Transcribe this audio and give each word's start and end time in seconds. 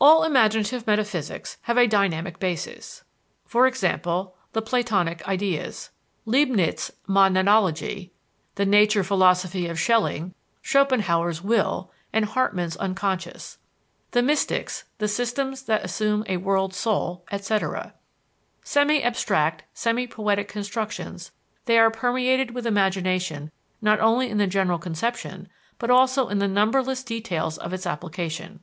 All 0.00 0.24
imaginative 0.24 0.88
metaphysics 0.88 1.56
have 1.60 1.76
a 1.76 1.86
dynamic 1.86 2.40
basis, 2.40 3.04
e.g., 3.48 3.78
the 3.80 4.16
Platonic 4.64 5.28
Ideas, 5.28 5.90
Leibniz' 6.26 6.90
Monadology, 7.08 8.10
the 8.56 8.66
Nature 8.66 9.04
philosophy 9.04 9.68
of 9.68 9.78
Schelling, 9.78 10.34
Schopenhauer's 10.62 11.42
Will, 11.42 11.92
and 12.12 12.24
Hartmann's 12.24 12.76
Unconscious, 12.78 13.58
the 14.10 14.20
mystics, 14.20 14.82
the 14.98 15.06
systems 15.06 15.62
that 15.62 15.84
assume 15.84 16.24
a 16.26 16.38
world 16.38 16.74
soul, 16.74 17.24
etc. 17.30 17.94
Semi 18.64 19.00
abstract, 19.00 19.62
semi 19.72 20.08
poetic 20.08 20.48
constructions, 20.48 21.30
they 21.66 21.78
are 21.78 21.88
permeated 21.88 22.50
with 22.50 22.66
imagination 22.66 23.52
not 23.80 24.00
only 24.00 24.28
in 24.28 24.38
the 24.38 24.48
general 24.48 24.80
conception, 24.80 25.46
but 25.78 25.88
also 25.88 26.26
in 26.26 26.38
the 26.40 26.48
numberless 26.48 27.04
details 27.04 27.58
of 27.58 27.72
its 27.72 27.86
application. 27.86 28.58